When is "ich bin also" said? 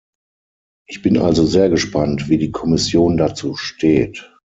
0.87-1.45